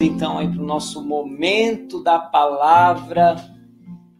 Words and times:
então 0.00 0.38
aí 0.38 0.48
para 0.48 0.62
o 0.62 0.66
nosso 0.66 1.04
momento 1.04 2.00
da 2.00 2.20
palavra. 2.20 3.34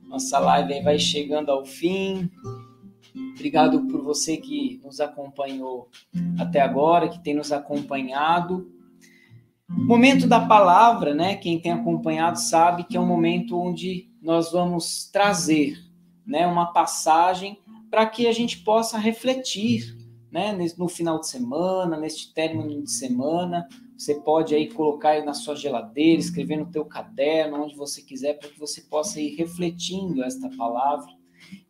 Nossa 0.08 0.36
live 0.40 0.82
vai 0.82 0.98
chegando 0.98 1.50
ao 1.50 1.64
fim. 1.64 2.28
Obrigado 3.36 3.86
por 3.86 4.02
você 4.02 4.38
que 4.38 4.80
nos 4.82 4.98
acompanhou 4.98 5.88
até 6.36 6.60
agora, 6.60 7.08
que 7.08 7.22
tem 7.22 7.32
nos 7.32 7.52
acompanhado. 7.52 8.72
Momento 9.68 10.26
da 10.26 10.44
palavra, 10.44 11.14
né? 11.14 11.36
Quem 11.36 11.60
tem 11.60 11.70
acompanhado 11.70 12.40
sabe 12.40 12.82
que 12.82 12.96
é 12.96 13.00
um 13.00 13.06
momento 13.06 13.56
onde 13.56 14.10
nós 14.20 14.50
vamos 14.50 15.08
trazer, 15.12 15.76
né, 16.26 16.44
uma 16.44 16.72
passagem 16.72 17.56
para 17.88 18.04
que 18.04 18.26
a 18.26 18.32
gente 18.32 18.58
possa 18.64 18.98
refletir, 18.98 19.96
né, 20.28 20.58
no 20.76 20.88
final 20.88 21.20
de 21.20 21.28
semana, 21.28 21.96
neste 21.96 22.34
término 22.34 22.82
de 22.82 22.90
semana, 22.90 23.68
você 23.98 24.14
pode 24.14 24.54
aí 24.54 24.70
colocar 24.70 25.10
aí 25.10 25.24
na 25.24 25.34
sua 25.34 25.56
geladeira, 25.56 26.20
escrever 26.20 26.56
no 26.56 26.70
teu 26.70 26.84
caderno, 26.84 27.64
onde 27.64 27.74
você 27.74 28.00
quiser, 28.00 28.34
para 28.34 28.48
que 28.48 28.58
você 28.58 28.82
possa 28.82 29.20
ir 29.20 29.34
refletindo 29.34 30.22
esta 30.22 30.48
palavra. 30.50 31.08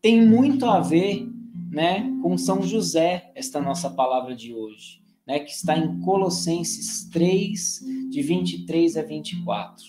Tem 0.02 0.22
muito 0.28 0.66
a 0.66 0.78
ver, 0.78 1.26
né, 1.70 2.06
com 2.22 2.36
São 2.36 2.62
José, 2.62 3.32
esta 3.34 3.62
nossa 3.62 3.88
palavra 3.88 4.36
de 4.36 4.52
hoje, 4.52 5.00
né, 5.26 5.38
que 5.38 5.52
está 5.52 5.78
em 5.78 6.00
Colossenses 6.00 7.08
3, 7.08 7.80
de 8.10 8.20
23 8.20 8.98
a 8.98 9.02
24, 9.02 9.86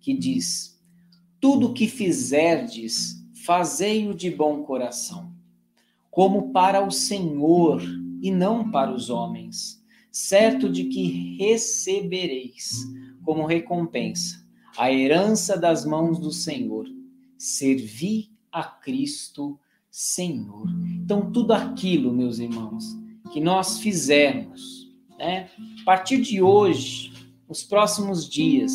que 0.00 0.16
diz: 0.16 0.80
Tudo 1.40 1.72
que 1.72 1.88
fizerdes, 1.88 3.20
fazei-o 3.44 4.14
de 4.14 4.30
bom 4.30 4.62
coração, 4.62 5.32
como 6.08 6.52
para 6.52 6.86
o 6.86 6.92
Senhor 6.92 7.82
e 8.22 8.30
não 8.30 8.70
para 8.70 8.94
os 8.94 9.10
homens 9.10 9.79
certo 10.10 10.68
de 10.68 10.84
que 10.84 11.36
recebereis 11.38 12.86
como 13.24 13.46
recompensa 13.46 14.44
a 14.76 14.92
herança 14.92 15.56
das 15.56 15.84
mãos 15.84 16.18
do 16.18 16.30
Senhor. 16.30 16.86
Servi 17.36 18.30
a 18.52 18.62
Cristo 18.62 19.58
Senhor. 19.90 20.68
Então, 21.02 21.30
tudo 21.32 21.52
aquilo, 21.52 22.12
meus 22.12 22.38
irmãos, 22.38 22.84
que 23.32 23.40
nós 23.40 23.78
fizermos, 23.78 24.88
né, 25.18 25.48
a 25.80 25.84
partir 25.84 26.20
de 26.20 26.40
hoje, 26.40 27.12
nos 27.48 27.62
próximos 27.62 28.28
dias, 28.28 28.72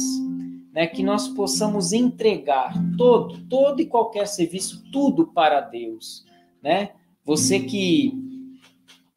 né, 0.73 0.87
que 0.87 1.01
nós 1.01 1.27
possamos 1.29 1.93
entregar 1.93 2.73
todo, 2.97 3.37
todo 3.47 3.81
e 3.81 3.85
qualquer 3.85 4.27
serviço, 4.27 4.83
tudo 4.91 5.27
para 5.27 5.61
Deus, 5.61 6.25
né? 6.61 6.91
Você 7.23 7.61
que 7.61 8.13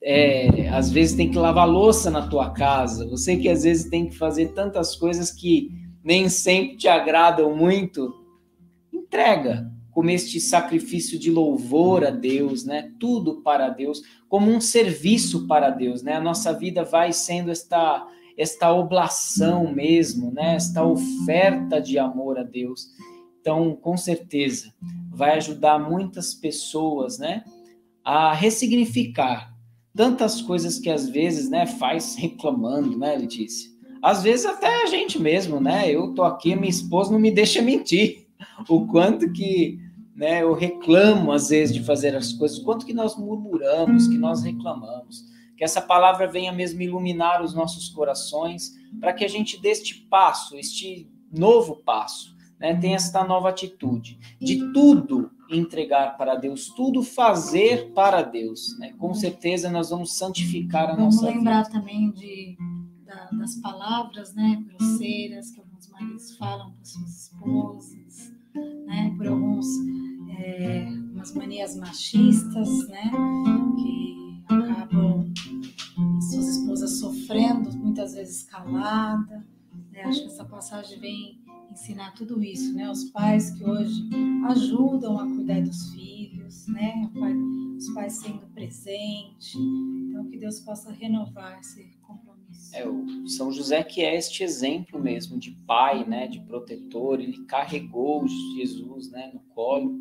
é, 0.02 0.68
às 0.68 0.90
vezes 0.90 1.16
tem 1.16 1.30
que 1.30 1.38
lavar 1.38 1.68
louça 1.68 2.10
na 2.10 2.26
tua 2.26 2.50
casa, 2.50 3.08
você 3.08 3.36
que 3.36 3.48
às 3.48 3.62
vezes 3.64 3.90
tem 3.90 4.08
que 4.08 4.16
fazer 4.16 4.48
tantas 4.48 4.94
coisas 4.94 5.30
que 5.32 5.70
nem 6.04 6.28
sempre 6.28 6.76
te 6.76 6.88
agradam 6.88 7.54
muito, 7.54 8.14
entrega 8.92 9.70
como 9.90 10.10
este 10.10 10.38
sacrifício 10.38 11.18
de 11.18 11.30
louvor 11.30 12.04
a 12.04 12.10
Deus, 12.10 12.64
né? 12.64 12.92
Tudo 13.00 13.42
para 13.42 13.68
Deus, 13.68 14.00
como 14.28 14.48
um 14.50 14.60
serviço 14.60 15.46
para 15.48 15.70
Deus, 15.70 16.02
né? 16.02 16.12
A 16.12 16.20
nossa 16.20 16.52
vida 16.52 16.84
vai 16.84 17.12
sendo 17.12 17.50
esta 17.50 18.06
esta 18.36 18.72
oblação 18.72 19.74
mesmo, 19.74 20.30
né? 20.30 20.54
Esta 20.54 20.84
oferta 20.84 21.80
de 21.80 21.98
amor 21.98 22.38
a 22.38 22.44
Deus. 22.44 22.86
Então, 23.40 23.74
com 23.74 23.96
certeza, 23.96 24.72
vai 25.10 25.36
ajudar 25.36 25.78
muitas 25.80 26.34
pessoas, 26.34 27.18
né, 27.18 27.42
a 28.04 28.32
ressignificar 28.32 29.57
tantas 29.94 30.40
coisas 30.40 30.78
que 30.78 30.90
às 30.90 31.08
vezes, 31.08 31.50
né, 31.50 31.66
faz 31.66 32.14
reclamando, 32.16 32.96
né, 32.96 33.16
Letícia? 33.16 33.70
Às 34.02 34.22
vezes 34.22 34.46
até 34.46 34.82
a 34.82 34.86
gente 34.86 35.18
mesmo, 35.18 35.60
né? 35.60 35.90
Eu 35.90 36.14
tô 36.14 36.22
aqui, 36.22 36.54
minha 36.54 36.70
esposa 36.70 37.10
não 37.10 37.18
me 37.18 37.30
deixa 37.30 37.60
mentir. 37.60 38.28
O 38.68 38.86
quanto 38.86 39.32
que, 39.32 39.78
né, 40.14 40.42
eu 40.42 40.54
reclamo 40.54 41.32
às 41.32 41.48
vezes 41.48 41.74
de 41.74 41.82
fazer 41.82 42.14
as 42.14 42.32
coisas, 42.32 42.58
o 42.58 42.64
quanto 42.64 42.86
que 42.86 42.94
nós 42.94 43.16
murmuramos, 43.16 44.06
que 44.06 44.16
nós 44.16 44.42
reclamamos. 44.42 45.24
Que 45.56 45.64
essa 45.64 45.80
palavra 45.80 46.28
venha 46.28 46.52
mesmo 46.52 46.80
iluminar 46.80 47.42
os 47.42 47.52
nossos 47.52 47.88
corações, 47.88 48.72
para 49.00 49.12
que 49.12 49.24
a 49.24 49.28
gente 49.28 49.60
dê 49.60 49.70
este 49.70 50.06
passo, 50.08 50.56
este 50.56 51.10
novo 51.32 51.82
passo, 51.84 52.36
né, 52.60 52.74
tenha 52.76 52.96
esta 52.96 53.24
nova 53.24 53.48
atitude 53.48 54.18
de 54.40 54.72
tudo 54.72 55.30
entregar 55.50 56.16
para 56.16 56.34
Deus, 56.34 56.68
tudo 56.68 57.02
fazer 57.02 57.92
para 57.92 58.22
Deus. 58.22 58.76
Né? 58.78 58.92
Com 58.98 59.14
certeza 59.14 59.70
nós 59.70 59.90
vamos 59.90 60.16
santificar 60.16 60.90
a 60.90 60.94
vamos 60.94 61.16
nossa 61.16 61.26
vida. 61.26 61.38
Vamos 61.38 61.44
lembrar 61.44 61.68
também 61.70 62.10
de, 62.10 62.56
da, 63.04 63.30
das 63.30 63.54
palavras 63.56 64.34
né, 64.34 64.62
grosseiras 64.66 65.50
que 65.50 65.60
alguns 65.60 65.88
maridos 65.90 66.36
falam 66.36 66.72
para 66.72 66.84
suas 66.84 67.24
esposas, 67.24 68.32
né, 68.86 69.14
por 69.16 69.26
alguns 69.26 69.66
é, 70.38 70.88
umas 71.12 71.34
manias 71.34 71.76
machistas, 71.76 72.88
né, 72.88 73.10
que 73.76 74.44
acabam 74.48 75.32
suas 76.20 76.48
esposas 76.56 76.98
sofrendo, 76.98 77.76
muitas 77.78 78.14
vezes 78.14 78.42
calada. 78.44 79.46
Né? 79.90 80.02
Acho 80.02 80.20
que 80.20 80.26
essa 80.26 80.44
passagem 80.44 80.98
vem 81.00 81.40
ensinar 81.78 82.12
tudo 82.12 82.42
isso, 82.42 82.74
né? 82.74 82.90
Os 82.90 83.04
pais 83.04 83.52
que 83.52 83.64
hoje 83.64 84.08
ajudam 84.48 85.18
a 85.18 85.26
cuidar 85.26 85.60
dos 85.62 85.90
filhos, 85.90 86.66
né? 86.66 87.08
Os 87.76 87.88
pais 87.90 88.14
sendo 88.14 88.46
presentes. 88.48 89.54
Então, 89.54 90.28
que 90.28 90.36
Deus 90.36 90.60
possa 90.60 90.90
renovar 90.90 91.58
esse 91.60 91.96
compromisso. 92.02 92.74
É, 92.74 92.86
o 92.86 93.28
São 93.28 93.52
José 93.52 93.82
que 93.84 94.02
é 94.02 94.16
este 94.16 94.42
exemplo 94.42 95.00
mesmo 95.00 95.38
de 95.38 95.52
pai, 95.66 96.04
né? 96.04 96.26
De 96.26 96.40
protetor. 96.40 97.20
Ele 97.20 97.44
carregou 97.44 98.26
Jesus, 98.56 99.10
né? 99.10 99.30
No 99.32 99.40
colo. 99.54 99.96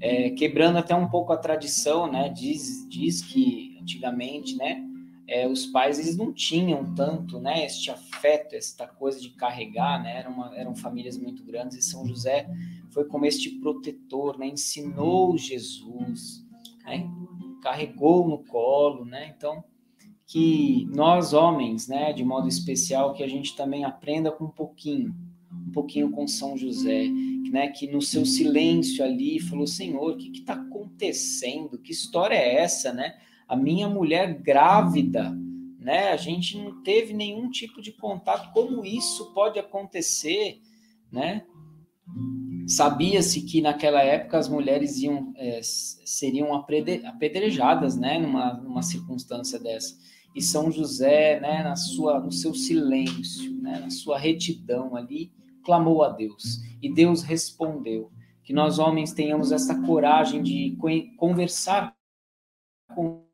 É, 0.00 0.30
quebrando 0.30 0.78
até 0.78 0.94
um 0.94 1.08
pouco 1.08 1.32
a 1.32 1.36
tradição, 1.36 2.10
né? 2.10 2.28
Diz, 2.28 2.86
diz 2.88 3.22
que 3.22 3.78
antigamente, 3.80 4.56
né? 4.56 4.84
É, 5.28 5.46
os 5.46 5.66
pais 5.66 5.98
eles 5.98 6.16
não 6.16 6.32
tinham 6.32 6.94
tanto, 6.94 7.38
né, 7.38 7.64
este 7.64 7.90
afeto, 7.90 8.54
esta 8.54 8.86
coisa 8.86 9.20
de 9.20 9.28
carregar, 9.30 10.02
né, 10.02 10.18
eram, 10.18 10.32
uma, 10.32 10.56
eram 10.56 10.74
famílias 10.74 11.18
muito 11.18 11.44
grandes 11.44 11.76
e 11.76 11.82
São 11.82 12.06
José 12.06 12.48
foi 12.90 13.04
como 13.04 13.26
este 13.26 13.50
protetor, 13.60 14.38
né, 14.38 14.48
ensinou 14.48 15.36
Jesus, 15.36 16.42
né, 16.82 17.06
carregou 17.62 18.26
no 18.26 18.38
colo, 18.44 19.04
né, 19.04 19.34
então 19.36 19.62
que 20.26 20.86
nós 20.94 21.32
homens, 21.32 21.88
né, 21.88 22.12
de 22.12 22.24
modo 22.24 22.48
especial, 22.48 23.12
que 23.12 23.22
a 23.22 23.28
gente 23.28 23.54
também 23.54 23.84
aprenda 23.84 24.32
com 24.32 24.44
um 24.44 24.50
pouquinho, 24.50 25.14
um 25.50 25.72
pouquinho 25.72 26.10
com 26.10 26.26
São 26.26 26.56
José, 26.56 27.08
né, 27.50 27.68
que 27.68 27.86
no 27.86 28.00
seu 28.00 28.24
silêncio 28.24 29.04
ali 29.04 29.40
falou, 29.40 29.66
Senhor, 29.66 30.12
o 30.12 30.16
que 30.16 30.30
está 30.30 30.54
acontecendo? 30.54 31.78
Que 31.78 31.92
história 31.92 32.34
é 32.34 32.56
essa, 32.56 32.92
né? 32.92 33.16
A 33.48 33.56
minha 33.56 33.88
mulher 33.88 34.34
grávida, 34.42 35.34
né? 35.78 36.10
A 36.10 36.16
gente 36.16 36.58
não 36.58 36.82
teve 36.82 37.14
nenhum 37.14 37.48
tipo 37.50 37.80
de 37.80 37.92
contato. 37.92 38.52
Como 38.52 38.84
isso 38.84 39.32
pode 39.32 39.58
acontecer, 39.58 40.60
né? 41.10 41.46
Sabia-se 42.66 43.40
que 43.42 43.62
naquela 43.62 44.02
época 44.02 44.36
as 44.36 44.48
mulheres 44.48 44.98
iam 44.98 45.32
é, 45.36 45.60
seriam 45.62 46.54
apedrejadas, 46.54 47.96
né? 47.96 48.18
Numa, 48.18 48.52
numa 48.52 48.82
circunstância 48.82 49.58
dessa. 49.58 49.96
E 50.34 50.42
São 50.42 50.70
José, 50.70 51.40
né? 51.40 51.62
Na 51.62 51.74
sua, 51.74 52.20
no 52.20 52.30
seu 52.30 52.52
silêncio, 52.52 53.50
né? 53.62 53.78
Na 53.78 53.88
sua 53.88 54.18
retidão 54.18 54.94
ali, 54.94 55.32
clamou 55.64 56.04
a 56.04 56.10
Deus 56.10 56.60
e 56.82 56.92
Deus 56.92 57.22
respondeu. 57.22 58.12
Que 58.44 58.52
nós 58.52 58.78
homens 58.78 59.12
tenhamos 59.12 59.52
essa 59.52 59.80
coragem 59.82 60.42
de 60.42 60.76
conversar 61.16 61.94
com 62.94 63.27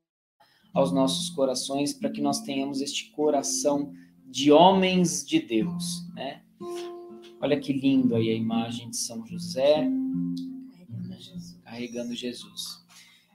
aos 0.75 0.93
nossos 0.93 1.31
corações 1.31 1.93
para 1.93 2.11
que 2.11 2.21
nós 2.21 2.41
tenhamos 2.41 2.81
este 2.81 3.11
coração 3.13 3.93
de 4.27 4.51
homens 4.51 5.25
de 5.25 5.39
Deus, 5.39 6.05
né? 6.13 6.43
Olha 7.41 7.59
que 7.59 7.73
lindo 7.73 8.17
aí 8.17 8.31
a 8.31 8.35
imagem 8.35 8.91
de 8.91 8.97
São 8.97 9.25
José 9.25 9.89
carregando 10.73 11.21
Jesus. 11.21 11.61
Carregando 11.63 12.15
Jesus. 12.15 12.85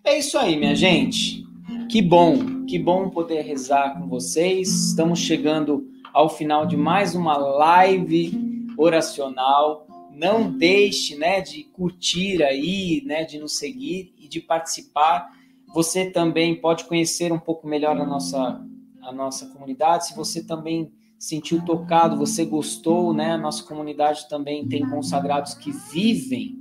É 0.04 0.20
isso 0.20 0.38
aí, 0.38 0.58
minha 0.58 0.76
gente. 0.76 1.46
Que 1.90 2.02
bom, 2.02 2.66
que 2.66 2.78
bom 2.78 3.10
poder 3.10 3.42
rezar 3.42 3.98
com 3.98 4.08
vocês. 4.08 4.90
Estamos 4.90 5.20
chegando 5.20 5.88
ao 6.14 6.28
final 6.28 6.66
de 6.66 6.76
mais 6.76 7.16
uma 7.16 7.38
live 7.38 8.68
oracional. 8.78 9.88
Não 10.12 10.52
deixe, 10.52 11.16
né, 11.16 11.40
de 11.40 11.64
curtir 11.64 12.44
aí, 12.44 13.02
né, 13.06 13.24
de 13.24 13.40
nos 13.40 13.58
seguir 13.58 14.14
e 14.18 14.28
de 14.28 14.42
participar 14.42 15.32
você 15.74 16.10
também 16.10 16.60
pode 16.60 16.86
conhecer 16.86 17.32
um 17.32 17.40
pouco 17.40 17.68
melhor 17.68 17.98
a 17.98 18.06
nossa, 18.06 18.66
a 19.02 19.12
nossa 19.12 19.48
comunidade. 19.48 20.08
Se 20.08 20.16
você 20.16 20.44
também 20.44 20.92
sentiu 21.18 21.64
tocado, 21.64 22.18
você 22.18 22.46
gostou, 22.46 23.14
né? 23.14 23.34
A 23.34 23.38
nossa 23.38 23.64
comunidade 23.64 24.28
também 24.30 24.68
tem 24.68 24.88
consagrados 24.90 25.54
que 25.54 25.72
vivem 25.72 26.58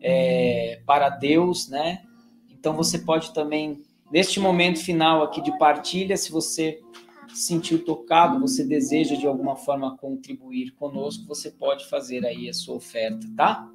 é, 0.00 0.82
para 0.84 1.08
Deus, 1.08 1.68
né? 1.68 2.02
Então 2.50 2.74
você 2.74 2.98
pode 2.98 3.32
também, 3.32 3.82
neste 4.10 4.40
momento 4.40 4.80
final 4.80 5.22
aqui 5.22 5.40
de 5.40 5.56
partilha, 5.56 6.16
se 6.16 6.30
você 6.30 6.80
se 7.32 7.46
sentiu 7.46 7.84
tocado, 7.84 8.40
você 8.40 8.64
deseja 8.64 9.14
de 9.14 9.26
alguma 9.26 9.54
forma 9.54 9.96
contribuir 9.96 10.72
conosco, 10.72 11.26
você 11.26 11.50
pode 11.50 11.88
fazer 11.88 12.26
aí 12.26 12.48
a 12.48 12.52
sua 12.52 12.74
oferta, 12.76 13.26
tá? 13.36 13.66